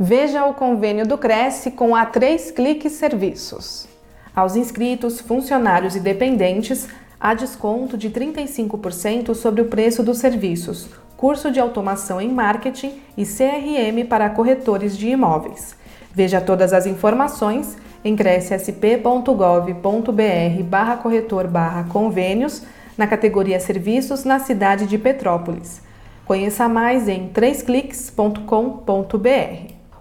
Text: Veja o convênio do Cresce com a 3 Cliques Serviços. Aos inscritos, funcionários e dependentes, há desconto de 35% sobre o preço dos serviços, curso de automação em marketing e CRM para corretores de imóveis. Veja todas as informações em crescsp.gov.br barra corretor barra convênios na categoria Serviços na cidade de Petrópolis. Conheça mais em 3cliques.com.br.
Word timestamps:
Veja 0.00 0.46
o 0.46 0.54
convênio 0.54 1.04
do 1.04 1.18
Cresce 1.18 1.72
com 1.72 1.96
a 1.96 2.06
3 2.06 2.52
Cliques 2.52 2.92
Serviços. 2.92 3.88
Aos 4.32 4.54
inscritos, 4.54 5.20
funcionários 5.20 5.96
e 5.96 6.00
dependentes, 6.00 6.86
há 7.18 7.34
desconto 7.34 7.98
de 7.98 8.08
35% 8.08 9.34
sobre 9.34 9.60
o 9.60 9.64
preço 9.64 10.04
dos 10.04 10.18
serviços, 10.18 10.88
curso 11.16 11.50
de 11.50 11.58
automação 11.58 12.20
em 12.20 12.32
marketing 12.32 13.00
e 13.16 13.24
CRM 13.24 14.06
para 14.08 14.30
corretores 14.30 14.96
de 14.96 15.08
imóveis. 15.08 15.74
Veja 16.14 16.40
todas 16.40 16.72
as 16.72 16.86
informações 16.86 17.76
em 18.04 18.14
crescsp.gov.br 18.14 20.62
barra 20.62 20.96
corretor 20.98 21.48
barra 21.48 21.88
convênios 21.88 22.62
na 22.96 23.08
categoria 23.08 23.58
Serviços 23.58 24.22
na 24.22 24.38
cidade 24.38 24.86
de 24.86 24.96
Petrópolis. 24.96 25.82
Conheça 26.24 26.68
mais 26.68 27.08
em 27.08 27.28
3cliques.com.br. 27.30 29.77